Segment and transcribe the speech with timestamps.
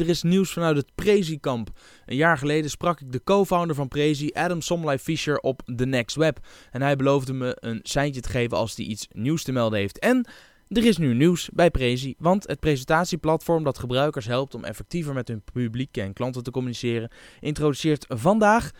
[0.00, 1.70] Er is nieuws vanuit het Prezi-kamp.
[2.06, 6.16] Een jaar geleden sprak ik de co-founder van Prezi, Adam Somlai Fisher, op The Next
[6.16, 6.38] Web.
[6.70, 9.98] En hij beloofde me een seintje te geven als hij iets nieuws te melden heeft.
[9.98, 10.28] En
[10.68, 15.28] er is nu nieuws bij Prezi, want het presentatieplatform dat gebruikers helpt om effectiever met
[15.28, 18.70] hun publiek en klanten te communiceren, introduceert vandaag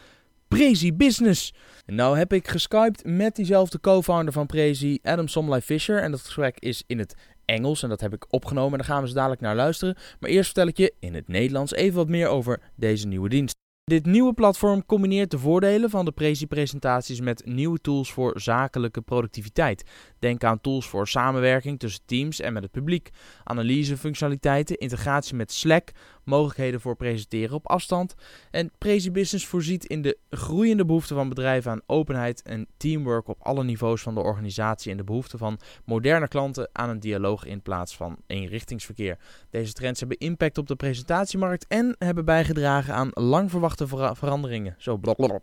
[0.49, 1.55] Prezi Business.
[1.87, 6.03] Nou heb ik geskyped met diezelfde co-founder van Prezi, Adam Somlai Fisher.
[6.03, 7.15] En dat gesprek is in het
[7.45, 8.73] Engels en dat heb ik opgenomen.
[8.73, 9.97] En daar gaan we zo dadelijk naar luisteren.
[10.21, 13.55] Maar eerst vertel ik je in het Nederlands even wat meer over deze nieuwe dienst.
[13.85, 19.85] Dit nieuwe platform combineert de voordelen van de Prezi-presentaties met nieuwe tools voor zakelijke productiviteit.
[20.25, 23.11] Denk aan tools voor samenwerking tussen teams en met het publiek,
[23.45, 25.91] analysefunctionaliteiten, integratie met Slack,
[26.23, 28.15] mogelijkheden voor presenteren op afstand.
[28.51, 33.43] En Prezi Business voorziet in de groeiende behoefte van bedrijven aan openheid en teamwork op
[33.43, 37.63] alle niveaus van de organisatie en de behoefte van moderne klanten aan een dialoog in
[37.63, 39.19] plaats van eenrichtingsverkeer.
[39.51, 44.75] Deze trends hebben impact op de presentatiemarkt en hebben bijgedragen aan lang verwachte veranderingen.
[44.79, 45.41] Zo blablabla.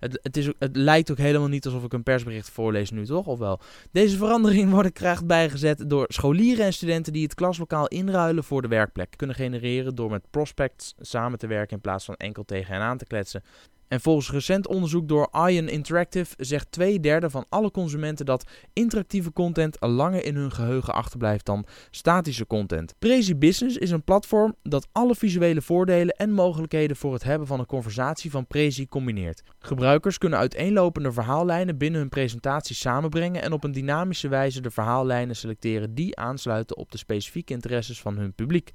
[0.00, 3.26] Het, het, is, het lijkt ook helemaal niet alsof ik een persbericht voorlees nu, toch?
[3.26, 3.60] Of wel?
[3.92, 8.68] Deze veranderingen worden kracht bijgezet door scholieren en studenten die het klaslokaal inruilen voor de
[8.68, 9.14] werkplek.
[9.16, 12.98] Kunnen genereren door met prospects samen te werken in plaats van enkel tegen hen aan
[12.98, 13.42] te kletsen.
[13.88, 19.32] En volgens recent onderzoek door Ion Interactive zegt twee derde van alle consumenten dat interactieve
[19.32, 22.94] content langer in hun geheugen achterblijft dan statische content.
[22.98, 27.58] Prezi Business is een platform dat alle visuele voordelen en mogelijkheden voor het hebben van
[27.58, 29.42] een conversatie van Prezi combineert.
[29.58, 35.36] Gebruikers kunnen uiteenlopende verhaallijnen binnen hun presentatie samenbrengen en op een dynamische wijze de verhaallijnen
[35.36, 38.72] selecteren die aansluiten op de specifieke interesses van hun publiek.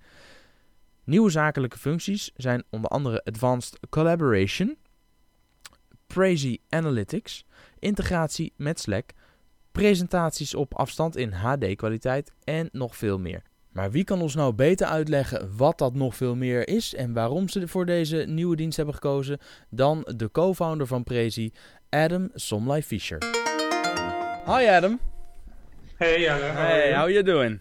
[1.04, 4.78] Nieuwe zakelijke functies zijn onder andere Advanced Collaboration,
[6.12, 7.46] Crazy Analytics,
[7.80, 9.12] integratie met Slack,
[9.72, 13.42] presentaties op afstand in HD-kwaliteit en nog veel meer.
[13.72, 17.50] Maar wie kan ons nou beter uitleggen wat dat nog veel meer is en waarom
[17.50, 21.54] ze voor deze nieuwe dienst hebben gekozen dan de co-founder van Prezi,
[21.90, 23.18] Adam Somlai Fisher.
[24.46, 25.00] Hi Adam.
[25.96, 26.56] Hey Adam.
[26.56, 27.60] Hey, how are you doing?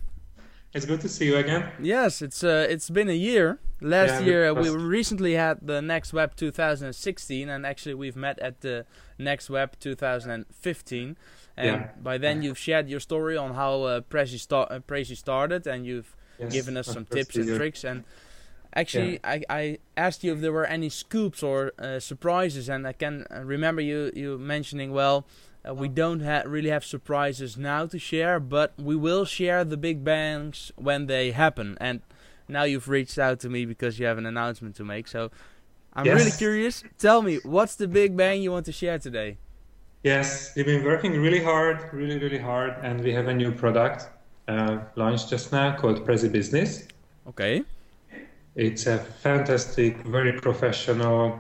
[0.73, 1.69] It's good to see you again.
[1.81, 3.59] Yes, it's uh, it's been a year.
[3.81, 8.39] Last Yeah, year uh, we recently had the Next Web 2016, and actually we've met
[8.39, 8.85] at the
[9.19, 11.17] Next Web 2015.
[11.57, 11.89] And Yeah.
[12.03, 15.85] by then you've shared your story on how uh, Prezi, sta- uh, Prezi started, and
[15.87, 17.85] you've Yes, given us some tips and tricks.
[17.85, 18.05] And
[18.75, 22.93] actually, I, I asked you if there were any scoops or uh, surprises, and I
[22.93, 25.27] can remember you you mentioning well.
[25.69, 29.77] Uh, we don't ha- really have surprises now to share, but we will share the
[29.77, 31.77] big bangs when they happen.
[31.81, 32.01] And
[32.49, 35.07] now you've reached out to me because you have an announcement to make.
[35.07, 35.31] So
[35.93, 36.19] I'm Yes.
[36.19, 36.83] really curious.
[36.99, 39.37] Tell me, what's the big bang you want to share today?
[40.03, 44.09] Yes, we've been working really hard, really, really hard, and we have a new product
[44.49, 46.89] uh, launched just now called Prezi Business.
[47.29, 47.63] Okay.
[48.57, 51.39] It's a fantastic, very professional,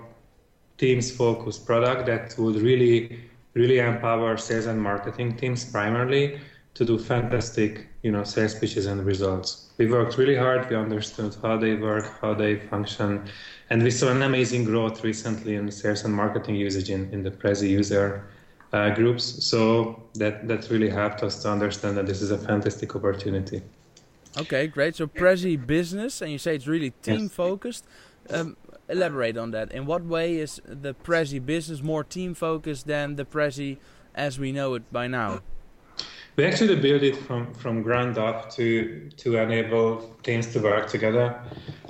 [0.78, 3.18] teams-focused product that would really,
[3.54, 6.40] really empower sales and marketing teams primarily
[6.74, 9.70] to do fantastic, you know, sales pitches and results.
[9.76, 10.68] We worked really hard.
[10.70, 13.28] We understood how they work, how they function,
[13.70, 17.30] and we saw an amazing growth recently in sales and marketing usage in, in the
[17.30, 18.26] Prezi user
[18.72, 19.44] uh, groups.
[19.44, 23.62] So that that really helped us to understand that this is a fantastic opportunity.
[24.38, 24.94] Okay, great.
[24.96, 27.84] So Prezi business, and you say it's really team focused.
[28.28, 28.56] Um,
[28.90, 29.72] elaborate on that.
[29.72, 33.78] In what way is the Prezi business more team focused than the Prezi
[34.14, 35.40] as we know it by now?
[36.36, 41.38] We actually built it from, from ground up to to enable teams to work together.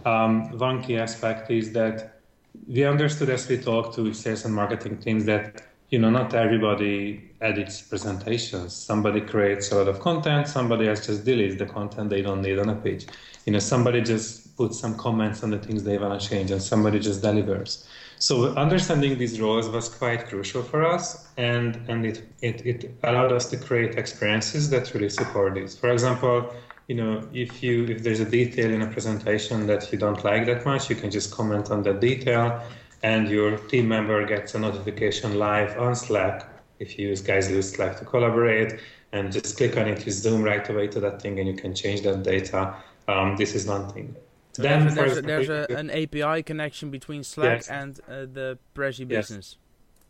[0.05, 2.21] Um, one key aspect is that
[2.67, 7.31] we understood as we talked to sales and marketing teams that you know not everybody
[7.41, 8.75] edits presentations.
[8.75, 12.59] Somebody creates a lot of content, somebody else just deletes the content they don't need
[12.59, 13.07] on a page.
[13.51, 16.63] You know, somebody just puts some comments on the things they want to change, and
[16.63, 17.85] somebody just delivers.
[18.21, 23.33] So understanding these roles was quite crucial for us, and and it, it, it allowed
[23.33, 25.77] us to create experiences that really support this.
[25.77, 26.55] For example,
[26.87, 30.47] you know, if you if there's a detail in a presentation that you don't like
[30.47, 32.63] that much, you can just comment on that detail,
[33.03, 36.47] and your team member gets a notification live on Slack
[36.79, 38.81] if you use guys use Slack to collaborate,
[39.13, 41.75] and just click on it, you zoom right away to that thing, and you can
[41.75, 42.75] change that data.
[43.11, 44.15] Um, this is one thing.
[44.53, 47.69] So Then, there's, for there's, a, there's a, an API connection between Slack Yes.
[47.69, 49.57] and uh, the Prezi business.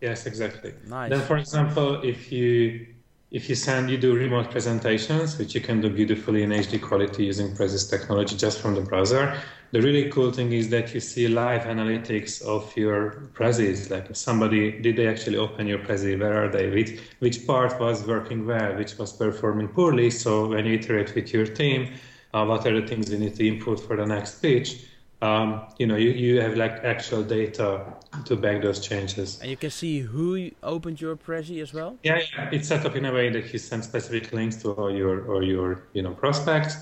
[0.00, 0.73] Yes, exactly.
[0.87, 1.11] Nice.
[1.11, 2.87] Then, for example, if you
[3.31, 7.25] if you send you do remote presentations, which you can do beautifully in HD quality
[7.26, 9.38] using Prezi's technology just from the browser,
[9.73, 13.88] the really cool thing is that you see live analytics of your Prezis.
[13.88, 16.19] Like somebody did they actually open your Prezi?
[16.19, 16.70] Where are they?
[16.70, 18.75] Which which part was working well?
[18.75, 20.11] Which was performing poorly?
[20.11, 21.93] So when you iterate with your team,
[22.34, 24.84] uh, what are the things you need to improve for the next pitch?
[25.22, 27.82] um, you know, you, you have like actual data
[28.24, 29.38] to back those changes.
[29.40, 31.98] And you can see who opened your Prezi as well.
[32.02, 34.90] Yeah, yeah, it's set up in a way that you send specific links to all
[34.90, 36.76] your or your you know prospects,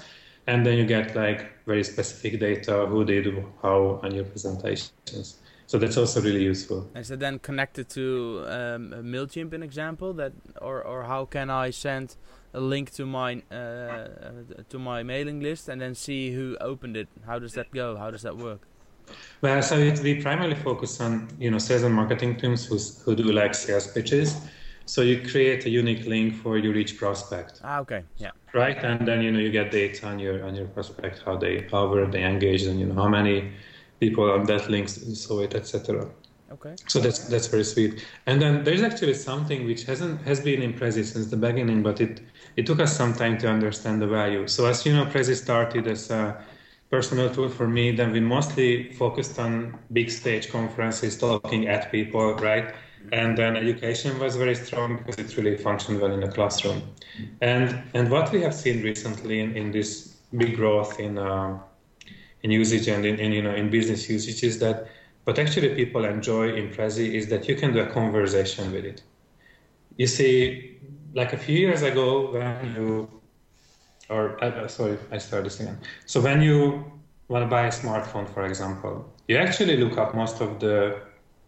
[0.47, 3.27] and then you get like very specific data who did
[3.61, 5.39] how on your presentations.
[5.67, 6.89] So that's also really useful.
[6.95, 11.71] Is it then connected to um, Mailchimp, an example that, or or how can I
[11.71, 12.17] send
[12.55, 14.09] a link to my uh,
[14.69, 17.09] to my mailing list and then see who opened it?
[17.27, 17.97] How does that go?
[17.97, 18.61] How does that work?
[19.41, 23.15] Well, so it, we primarily focus on you know sales and marketing teams who who
[23.15, 24.37] do like sales pitches.
[24.87, 27.61] So you create a unique link for your each prospect.
[27.63, 28.31] Ah, okay, yeah.
[28.55, 31.69] Right, and then you know you get data on your on your prospect, how they
[31.71, 33.53] how were they engaged, and you know how many
[34.01, 36.09] people on that link saw it, etc.
[36.51, 36.75] Okay.
[36.87, 38.07] So that's that's very sweet.
[38.27, 42.01] And then there's actually something which hasn't has been in Prezi since the beginning, but
[42.01, 42.23] it
[42.57, 44.47] it took us some time to understand the value.
[44.49, 46.43] So as you know, Prezi started as a
[46.91, 47.93] personal tool for me.
[47.93, 52.75] Then we mostly focused on big stage conferences, talking at people, right?
[53.13, 56.83] And then education was very strong because it really functioned well in the classroom.
[57.43, 61.59] And and what we have seen recently in, in this big growth in uh,
[62.43, 64.89] in usage and in, in you know in business usage is that
[65.29, 69.03] what actually people enjoy in Prezi is that you can do a conversation with it.
[69.99, 70.79] You see,
[71.13, 73.11] like a few years ago, when you,
[74.09, 75.79] or uh, sorry, I started this again.
[76.07, 76.91] So when you
[77.29, 78.95] want to buy a smartphone, for example,
[79.29, 80.79] you actually look up most of the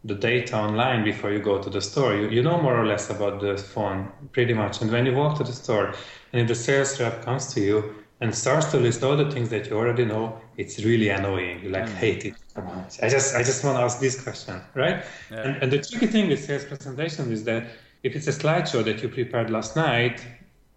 [0.04, 2.14] the data online before you go to the store.
[2.14, 4.82] You, you know more or less about the phone, pretty much.
[4.82, 5.94] And when you walk to the store,
[6.32, 9.48] and if the sales rep comes to you and starts to list all the things
[9.48, 11.62] that you already know, it's really annoying.
[11.62, 11.94] You like mm.
[12.04, 12.39] hate it.
[12.56, 15.04] I just I just want to ask this question, right?
[15.30, 15.40] Yeah.
[15.42, 17.64] And, and the tricky thing with sales presentation is that
[18.02, 20.20] if it's a slideshow that you prepared last night,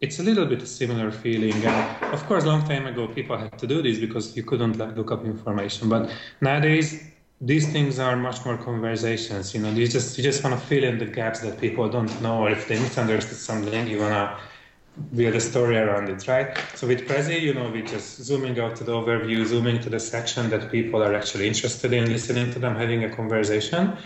[0.02, 1.54] it's a little bit a similar feeling.
[1.66, 5.12] And of course, long time ago, people had to do this because you couldn't look
[5.12, 5.90] up information.
[5.90, 6.12] But
[6.42, 7.02] nowadays,
[7.42, 9.54] these things are much more conversations.
[9.54, 12.22] You know, you just you just want to fill in the gaps that people don't
[12.22, 14.38] know, or if they misunderstood something, you wanna
[15.16, 16.58] build a story around it, right?
[16.76, 20.00] So with Prezi, you know, we just zooming out to the overview, zooming to the
[20.00, 23.98] section that people are actually interested in, listening to them, having a conversation.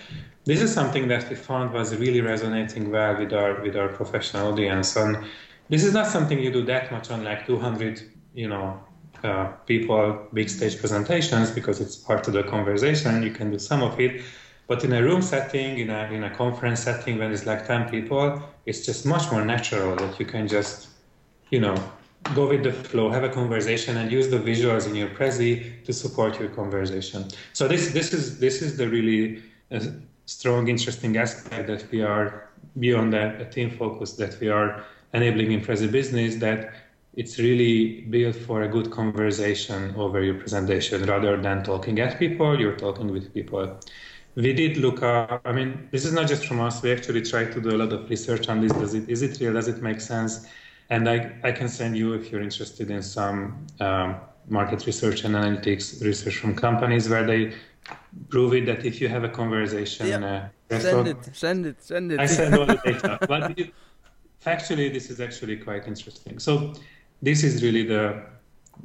[0.45, 4.54] This is something that we found was really resonating well with our with our professional
[4.54, 5.25] audience, and
[5.69, 8.01] this is not something you do that much on like 200,
[8.34, 8.80] you know,
[9.24, 13.22] uh, people big stage presentations because it's part of the conversation.
[13.24, 14.22] You can do some of it,
[14.68, 17.89] but in a room setting, in a, in a conference setting, when it's like 10
[17.89, 20.89] people, it's just much more natural that you can just,
[21.49, 21.75] you know,
[22.35, 25.93] go with the flow, have a conversation, and use the visuals in your Prezi to
[25.93, 27.25] support your conversation.
[27.53, 29.41] So this this is this is the really
[29.71, 29.79] uh,
[30.25, 34.83] strong, interesting aspect that we are beyond a team focus that we are
[35.13, 36.73] enabling in Prezi Business that
[37.13, 42.59] it's really built for a good conversation over your presentation rather than talking at people,
[42.59, 43.79] you're talking with people
[44.38, 45.42] we did look up.
[45.45, 46.84] I mean, this is not just from us.
[46.84, 48.72] We actually tried to do a lot of research on this.
[48.72, 49.54] Does it is it real?
[49.54, 50.45] Does it make sense?
[50.92, 54.16] And I, I can send you if you're interested in some um,
[54.48, 57.54] market research and analytics research from companies where they
[58.30, 60.51] prove it that if you have a conversation, yep.
[60.72, 62.19] uh, send it, send it, send it.
[62.19, 63.18] I send all the data.
[63.28, 63.74] but it,
[64.45, 66.38] factually, this is actually quite interesting.
[66.38, 66.74] So
[67.24, 68.24] this is really the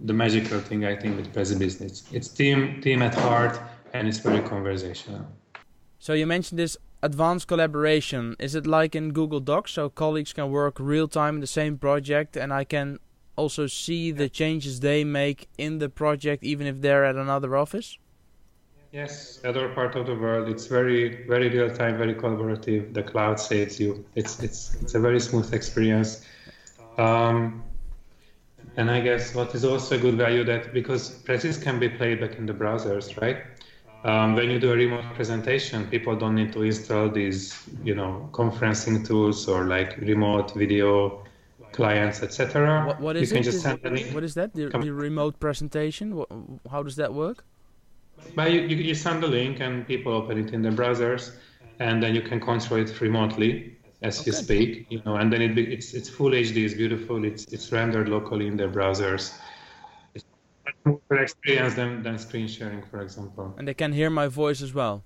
[0.05, 2.05] the magical thing I think with Prezi Business.
[2.11, 3.61] It's team team at heart
[3.93, 5.27] and it's very conversational.
[6.03, 8.35] So you mentioned this advanced collaboration.
[8.41, 11.79] Is it like in Google Docs, so colleagues can work real time in the same
[11.79, 12.99] project, and I can
[13.37, 17.99] also see the changes they make in the project, even if they're at another office?
[18.91, 20.49] Yes, other part of the world.
[20.49, 22.93] It's very, very real time, very collaborative.
[22.93, 24.05] The cloud saves you.
[24.17, 26.27] It's it's it's a very smooth experience.
[26.99, 27.63] Um,
[28.77, 32.21] and I guess what is also a good value that because Prezis can be played
[32.21, 33.39] back in the browsers, right?
[34.05, 38.29] Um, when you do a remote presentation, people don't need to install these, you know,
[38.33, 41.25] conferencing tools or like remote video
[41.71, 42.85] clients, etc.
[42.85, 43.45] What, what is you can it?
[43.45, 44.55] Just send it, what is that?
[44.55, 46.17] The, the remote presentation?
[46.17, 46.29] What,
[46.69, 47.45] how does that work?
[48.35, 51.37] But you, you, you send the link and people open it in their browsers,
[51.79, 54.27] and then you can control it remotely as okay.
[54.27, 54.87] you speak.
[54.91, 57.25] You know, and then it, it's it's full HD, it's beautiful.
[57.25, 59.33] It's it's rendered locally in their browsers
[60.85, 63.55] more experience than, than screen sharing, for example.
[63.59, 65.05] And they can hear my voice as well.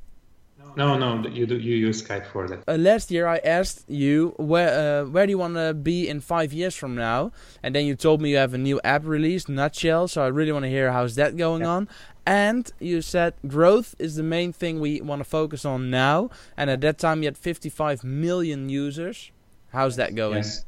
[0.77, 2.65] No, no, you do, you use Skype for that.
[2.69, 6.21] Uh, last year I asked you where uh, where do you want to be in
[6.21, 7.33] five years from now,
[7.63, 10.09] and then you told me you have a new app released, Nutshell.
[10.09, 11.69] So I really want to hear how's that going yeah.
[11.69, 11.89] on.
[12.27, 16.31] And you said growth is the main thing we want to focus on now.
[16.57, 19.31] And at that time you had 55 million users.
[19.73, 20.39] How's that going?
[20.39, 20.65] Yes.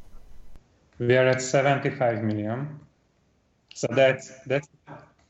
[0.99, 2.81] We are at 75 million.
[3.79, 4.69] So that's that's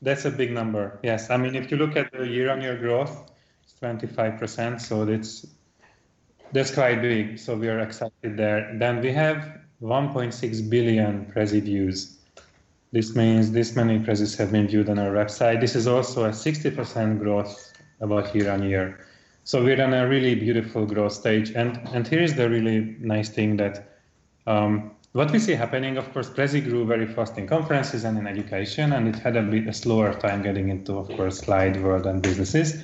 [0.01, 0.99] that's a big number.
[1.03, 3.29] Yes, I mean if you look at the year-on-year growth,
[3.61, 4.81] it's 25%.
[4.81, 5.45] So that's
[6.51, 7.37] that's quite big.
[7.37, 8.75] So we are excited there.
[8.79, 12.17] Then we have 1.6 billion Prezi views.
[12.91, 15.61] This means this many Prezis have been viewed on our website.
[15.61, 19.05] This is also a 60% growth about year on year.
[19.43, 21.51] So we're on a really beautiful growth stage.
[21.51, 23.93] And and here is the really nice thing that
[24.47, 28.27] um, what we see happening, of course, Prezi grew very fast in conferences and in
[28.27, 32.05] education, and it had a bit a slower time getting into, of course, slide world
[32.05, 32.83] and businesses.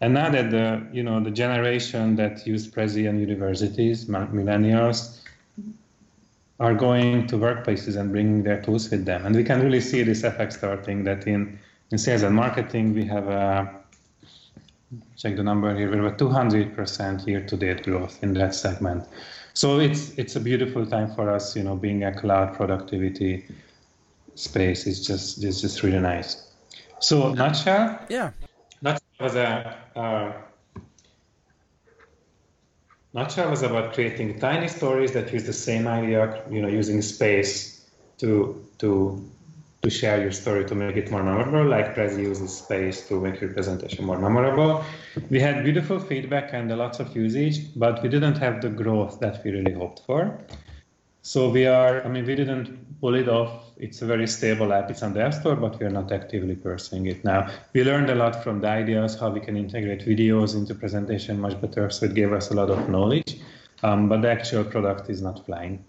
[0.00, 5.20] And now that the you know the generation that used Prezi and universities, millennials,
[6.60, 10.02] are going to workplaces and bringing their tools with them, and we can really see
[10.02, 11.04] this effect starting.
[11.04, 11.58] That in
[11.90, 13.84] in sales and marketing, we have a
[15.16, 15.90] check the number here.
[15.90, 19.04] We have a 200% year-to-date growth in that segment.
[19.54, 21.56] So it's it's a beautiful time for us.
[21.56, 23.46] You know, being a cloud productivity
[24.34, 26.50] space is just is just really nice.
[26.98, 28.32] So nutshell, yeah,
[28.82, 30.32] nutshell was a uh,
[33.12, 36.42] nutshell was about creating tiny stories that use the same idea.
[36.50, 39.30] You know, using space to to
[39.84, 43.40] to share your story to make it more memorable, like Prezi uses space to make
[43.40, 44.82] your presentation more memorable.
[45.28, 49.44] We had beautiful feedback and lots of usage, but we didn't have the growth that
[49.44, 50.38] we really hoped for.
[51.20, 53.64] So we are, I mean, we didn't pull it off.
[53.76, 54.90] It's a very stable app.
[54.90, 57.50] It's on the App Store, but we are not actively pursuing it now.
[57.74, 61.60] We learned a lot from the ideas, how we can integrate videos into presentation much
[61.60, 61.90] better.
[61.90, 63.38] So it gave us a lot of knowledge,
[63.82, 65.84] um, but the actual product is not flying.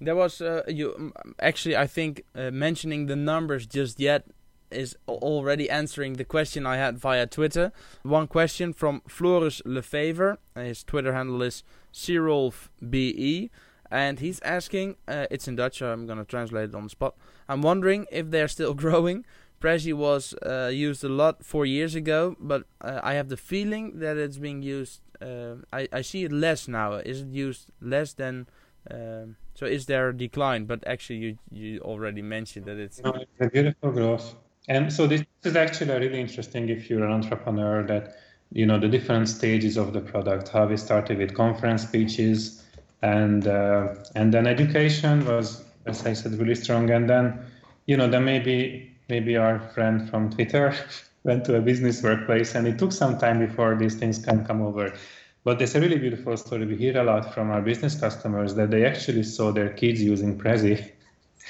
[0.00, 4.24] There was uh, you actually I think uh, mentioning the numbers just yet
[4.70, 7.72] is already answering the question I had via Twitter.
[8.02, 10.38] One question from Floris Lefevre.
[10.54, 13.50] His Twitter handle is CirolfBE.
[13.90, 16.90] And he's asking, uh, it's in Dutch, so I'm going to translate it on the
[16.90, 17.16] spot.
[17.48, 19.24] I'm wondering if they're still growing.
[19.60, 23.98] Prezi was uh, used a lot four years ago, but uh, I have the feeling
[23.98, 25.00] that it's being used.
[25.20, 26.94] Uh, I, I see it less now.
[26.94, 28.46] Is it used less than
[28.90, 30.64] um, so is there a decline?
[30.64, 34.34] But actually, you you already mentioned that it's no, it's a beautiful growth.
[34.68, 38.16] And so this is actually really interesting if you're an entrepreneur that
[38.52, 40.48] you know the different stages of the product.
[40.48, 42.64] How we started with conference speeches,
[43.02, 46.90] and uh, and then education was, as I said, really strong.
[46.90, 47.38] And then
[47.86, 50.74] you know then maybe maybe our friend from Twitter
[51.24, 54.62] went to a business workplace, and it took some time before these things can come
[54.62, 54.94] over.
[55.42, 56.66] But it's a really beautiful story.
[56.66, 60.38] We hear a lot from our business customers that they actually saw their kids using
[60.38, 60.90] Prezi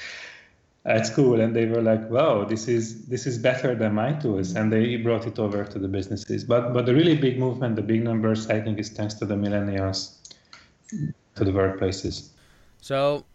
[0.85, 4.55] at school, and they were like, "Wow, this is this is better than my tools,"
[4.55, 6.45] and they brought it over to the businesses.
[6.45, 9.35] But but the really big movement, the big numbers, I think, is thanks to the
[9.35, 10.17] millennials,
[11.35, 12.29] to the workplaces.
[12.79, 13.25] So,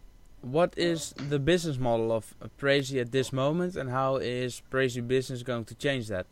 [0.40, 5.42] what is the business model of Prezi at this moment, and how is Prezi business
[5.42, 6.26] going to change that?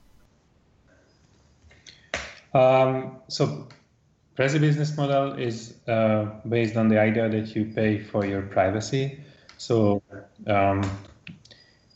[2.55, 3.69] Um, so
[4.37, 9.21] Prezi business model is uh, based on the idea that you pay for your privacy.
[9.59, 10.03] So
[10.49, 10.83] um,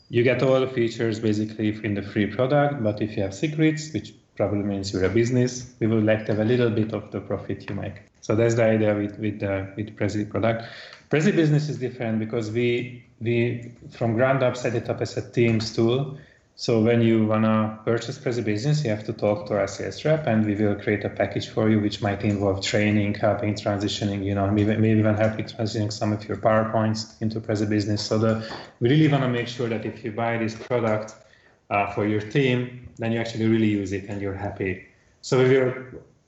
[0.09, 3.91] you get all the features basically in the free product, but if you have secrets,
[3.93, 7.11] which probably means you're a business, we would like to have a little bit of
[7.11, 8.03] the profit you make.
[8.21, 10.63] So that's the idea with with the with Prezi product.
[11.09, 15.31] Prezi business is different because we we from ground up set it up as a
[15.31, 16.17] Teams tool
[16.59, 20.27] so when you wanna purchase Prezi Business, you have to talk to our sales rep,
[20.27, 24.35] and we will create a package for you, which might involve training, helping transitioning, you
[24.35, 28.05] know, maybe, even helping transitioning some of your PowerPoints into Prezi Business.
[28.05, 28.45] So the,
[28.81, 31.15] we really want to make sure that if you buy this product
[31.69, 34.85] uh, for your team, then you actually really use it and you're happy.
[35.21, 35.73] So we will,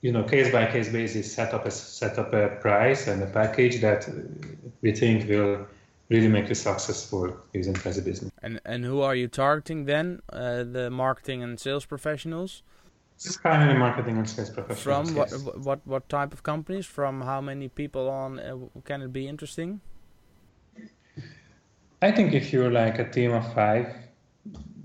[0.00, 3.26] you know, case by case basis, set up a set up a price and a
[3.26, 4.08] package that
[4.80, 5.66] we think will
[6.12, 8.30] really make you successful using as a Business.
[8.42, 10.20] And and who are you targeting then?
[10.32, 12.62] Uh, the marketing and sales professionals.
[13.24, 14.82] Is primarily marketing and sales professionals.
[14.82, 15.42] From what yes.
[15.68, 16.86] what what type of companies?
[16.86, 18.38] From how many people on?
[18.38, 19.80] Uh, can it be interesting?
[22.02, 23.86] I think if you're like a team of five,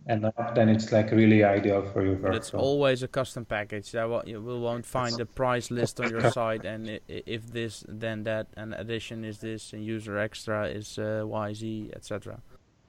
[0.07, 2.15] and up, then it's like really ideal for you.
[2.15, 3.91] But it's always a custom package.
[3.91, 8.23] That you will won't find the price list on your site, and if this, then
[8.23, 12.39] that, and addition is this, and user extra is uh, YZ, etc.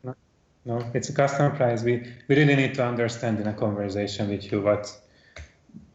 [0.04, 0.14] No,
[0.64, 1.82] no, it's a custom price.
[1.82, 4.96] We we really need to understand in a conversation with you what,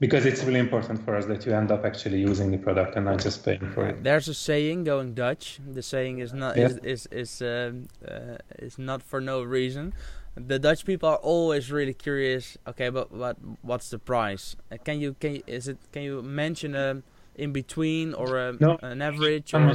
[0.02, 3.06] because it's really important for us that you end up actually using the product and
[3.06, 4.04] not just paying for it.
[4.04, 5.60] There's a saying going Dutch.
[5.66, 6.66] The saying is not yeah.
[6.66, 9.94] is is is, um, uh, is not for no reason
[10.36, 12.58] the Dutch people are always really curious.
[12.68, 14.56] Okay, but but what's the price?
[14.72, 17.02] Uh, can you can you, is it can you mention a
[17.36, 19.54] in between or a, no, an average?
[19.54, 19.74] Or?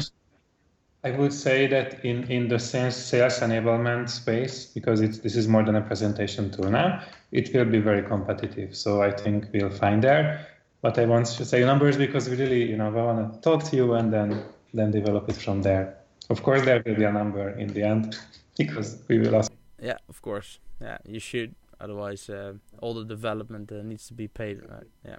[1.04, 5.46] I would say that in, in the sales, sales enablement space, because it's, this is
[5.46, 8.74] more than a presentation tool now, it will be very competitive.
[8.76, 10.46] So I think we'll find there.
[10.82, 13.64] But I want to say numbers because we really, you know, we want to talk
[13.70, 15.96] to you and then then develop it from there.
[16.30, 18.16] Of course, there will be a number in the end
[18.56, 19.50] because we will ask.
[19.80, 20.58] Yeah, of course.
[20.80, 21.54] Yeah, you should.
[21.80, 24.60] Otherwise, uh, all the development uh, needs to be paid.
[24.68, 24.86] Right?
[25.04, 25.16] Yeah.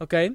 [0.00, 0.30] Okay.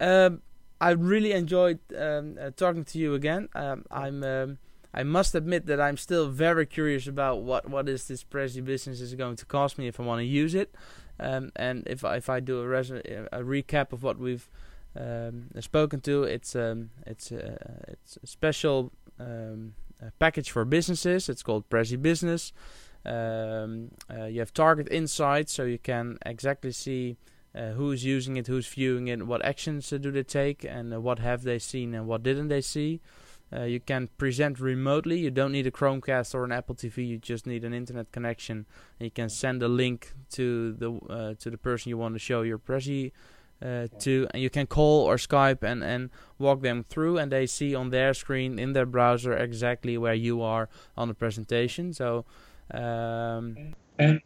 [0.00, 0.42] Um,
[0.80, 3.48] I really enjoyed um, uh, talking to you again.
[3.54, 4.22] Um, I'm.
[4.22, 4.58] Um,
[4.94, 9.02] I must admit that I'm still very curious about what what is this Prezi business
[9.02, 10.74] is going to cost me if I want to use it,
[11.20, 14.48] um, and if I, if I do a, a recap of what we've
[14.98, 16.56] um, spoken to, it's
[17.06, 18.90] it's uh, it's a special
[20.18, 21.28] package for businesses.
[21.28, 22.54] It's called Prezi Business.
[23.06, 27.16] Um, uh, you have target insights, so you can exactly see
[27.54, 31.00] uh, who's using it, who's viewing it, what actions uh, do they take, and uh,
[31.00, 33.00] what have they seen and what didn't they see.
[33.52, 35.18] Uh, you can present remotely.
[35.20, 37.06] You don't need a Chromecast or an Apple TV.
[37.06, 38.66] You just need an internet connection.
[38.98, 42.42] You can send a link to the uh, to the person you want to show
[42.42, 43.12] your Prezi
[43.62, 47.46] uh, to, and you can call or Skype and and walk them through, and they
[47.46, 51.92] see on their screen in their browser exactly where you are on the presentation.
[51.92, 52.24] So.
[52.72, 54.20] Um, and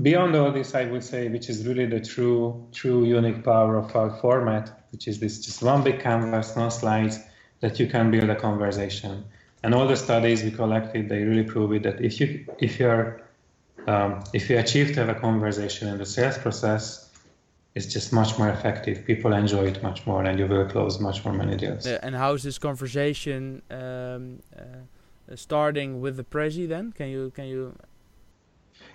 [0.00, 3.94] beyond all this, I would say, which is really the true, true unique power of
[3.96, 7.18] our format, which is this just one big canvas, no slides,
[7.60, 9.24] that you can build a conversation.
[9.62, 13.22] And all the studies we collected, they really prove it that if you if you're
[13.86, 17.10] um, if you achieve to have a conversation in the sales process,
[17.74, 19.04] it's just much more effective.
[19.04, 21.86] People enjoy it much more, and you will close much more many deals.
[21.86, 26.68] and how's this conversation um, uh, starting with the Prezi?
[26.68, 27.74] Then can you can you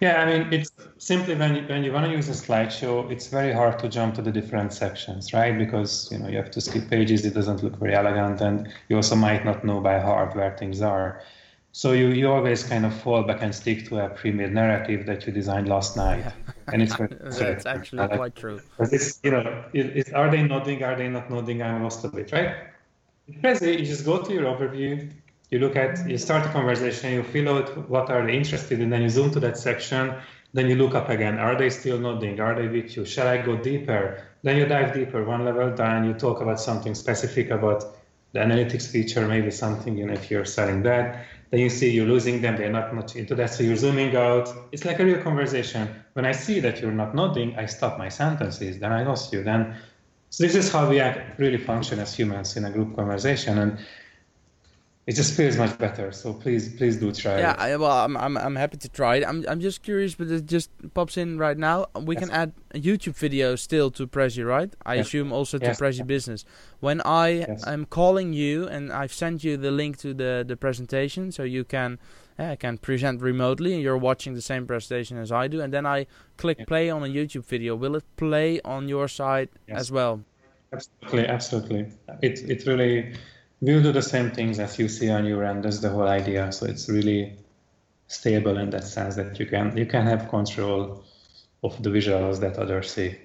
[0.01, 3.27] yeah, I mean, it's simply when you, when you want to use a slideshow, it's
[3.27, 5.55] very hard to jump to the different sections, right?
[5.55, 8.95] Because you know you have to skip pages; it doesn't look very elegant, and you
[8.95, 11.21] also might not know by heart where things are.
[11.73, 15.25] So you, you always kind of fall back and stick to a pre-made narrative that
[15.25, 16.53] you designed last night, yeah.
[16.73, 16.95] and it's
[17.39, 18.59] that's actually quite true.
[18.79, 20.83] It's you know, it, it, are they nodding?
[20.83, 21.61] Are they not nodding?
[21.61, 22.55] I'm lost a bit, right?
[23.27, 25.11] You just go to your overview,
[25.51, 28.89] you look at, you start a conversation, you fill out what are they interested in,
[28.89, 30.15] then you zoom to that section,
[30.53, 31.37] then you look up again.
[31.39, 32.39] Are they still nodding?
[32.39, 33.05] Are they with you?
[33.05, 34.23] Shall I go deeper?
[34.43, 37.97] Then you dive deeper, one level down, you talk about something specific about
[38.31, 41.25] the analytics feature, maybe something, you know, if you're selling that.
[41.51, 44.49] Then you see you're losing them, they're not much into that, so you're zooming out.
[44.71, 45.89] It's like a real conversation.
[46.13, 49.43] When I see that you're not nodding, I stop my sentences, then I lost you.
[49.43, 49.75] Then
[50.31, 53.57] so this is how we act, really function as humans in a group conversation.
[53.57, 53.77] And
[55.07, 56.11] it just feels much better.
[56.11, 57.39] So please, please do try.
[57.39, 57.59] Yeah, it.
[57.59, 59.23] I, well, I'm, I'm I'm happy to try it.
[59.25, 61.87] I'm I'm just curious, but it just pops in right now.
[61.99, 62.23] We yes.
[62.23, 64.71] can add a YouTube video still to Prezi, right?
[64.85, 65.07] I yes.
[65.07, 65.79] assume also to yes.
[65.79, 66.45] Prezi Business.
[66.79, 71.31] When I am calling you and I've sent you the link to the the presentation,
[71.31, 71.97] so you can
[72.37, 75.85] uh, can present remotely, and you're watching the same presentation as I do, and then
[75.87, 76.05] I
[76.37, 77.75] click play on a YouTube video.
[77.75, 80.21] Will it play on your side as well?
[80.71, 81.91] Absolutely, absolutely.
[82.21, 83.15] It it really
[83.61, 85.63] we'll do the same things as you see on your end.
[85.63, 86.51] That's the whole idea.
[86.51, 87.37] So it's really
[88.07, 91.03] stable in that sense that you can you can have control
[91.63, 93.15] of the visuals that others see.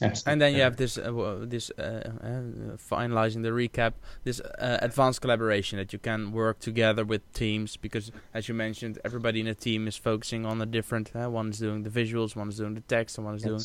[0.00, 0.32] Absolutely.
[0.32, 5.20] And then you have this uh, this uh, uh, finalizing the recap, this uh, advanced
[5.20, 9.56] collaboration that you can work together with teams because, as you mentioned, everybody in a
[9.56, 11.10] team is focusing on a different.
[11.16, 13.60] Uh, one is doing the visuals, one is doing the text, and one is doing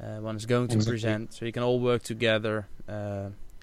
[0.00, 0.92] uh, one is going to exactly.
[0.92, 1.32] present.
[1.32, 2.68] So you can all work together.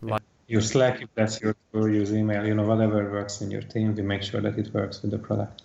[0.01, 3.63] like use Slack if that's your tool, use email, you know, whatever works in your
[3.73, 5.63] team, we make sure that it works with the product.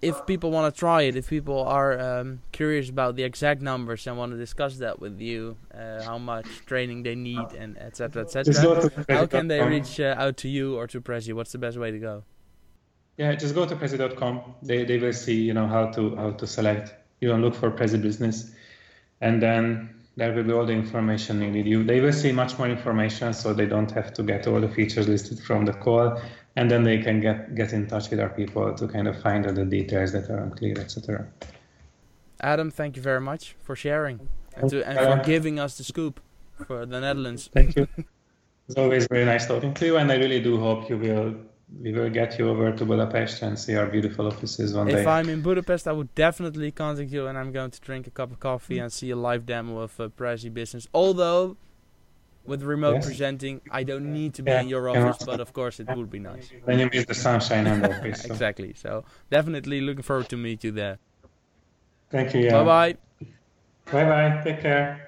[0.00, 4.06] If people want to try it, if people are um, curious about the exact numbers
[4.06, 8.22] and want to discuss that with you, uh, how much training they need and etc.
[8.22, 8.90] etc.
[9.08, 11.34] how can they reach uh, out to you or to Prezi?
[11.34, 12.22] What's the best way to go?
[13.16, 14.40] Yeah, just go to prezi.com.
[14.62, 16.94] They they will see you know how to how to select.
[17.20, 18.36] You know, look for Prezi business,
[19.20, 21.64] and then there will be all the information needed.
[21.64, 24.68] You, they will see much more information, so they don't have to get all the
[24.68, 26.20] features listed from the call,
[26.56, 29.46] and then they can get get in touch with our people to kind of find
[29.46, 31.24] all the details that are unclear, etc.
[32.40, 36.20] Adam, thank you very much for sharing and, to, and for giving us the scoop
[36.66, 37.48] for the Netherlands.
[37.54, 37.86] Thank you.
[38.68, 41.34] It's always very nice talking to you, and I really do hope you will
[41.76, 45.00] we will get you over to Budapest and see our beautiful offices one if day.
[45.02, 48.10] If I'm in Budapest, I would definitely contact you, and I'm going to drink a
[48.10, 50.88] cup of coffee and see a live demo of uh, Prezi Business.
[50.94, 51.56] Although,
[52.44, 53.06] with remote yes.
[53.06, 56.10] presenting, I don't need to be yeah, in your office, but of course it would
[56.10, 56.50] be nice.
[56.66, 58.22] Then you miss the sunshine and the office.
[58.22, 58.32] So.
[58.32, 58.72] exactly.
[58.74, 60.98] So definitely looking forward to meet you there.
[62.10, 62.40] Thank you.
[62.40, 62.62] Yeah.
[62.62, 62.96] Bye bye.
[63.92, 64.40] Bye bye.
[64.42, 65.06] Take care.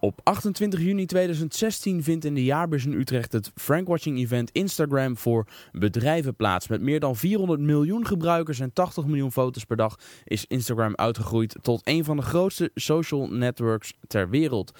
[0.00, 5.46] Op 28 juni 2016 vindt in de jaarbeurs in Utrecht het Frankwatching Event Instagram voor
[5.72, 6.68] bedrijven plaats.
[6.68, 11.56] Met meer dan 400 miljoen gebruikers en 80 miljoen foto's per dag is Instagram uitgegroeid
[11.62, 14.72] tot een van de grootste social networks ter wereld.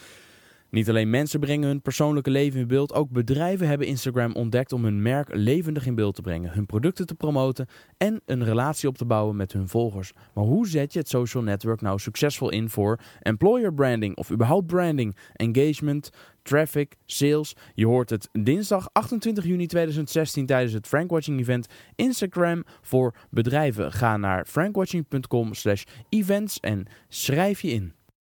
[0.70, 4.84] Niet alleen mensen brengen hun persoonlijke leven in beeld, ook bedrijven hebben Instagram ontdekt om
[4.84, 8.98] hun merk levendig in beeld te brengen, hun producten te promoten en een relatie op
[8.98, 10.12] te bouwen met hun volgers.
[10.34, 14.66] Maar hoe zet je het social network nou succesvol in voor employer branding of überhaupt
[14.66, 16.10] branding, engagement,
[16.42, 17.56] traffic, sales?
[17.74, 23.92] Je hoort het dinsdag 28 juni 2016 tijdens het Frankwatching event Instagram voor bedrijven.
[23.92, 27.98] Ga naar frankwatching.com/events en schrijf je in.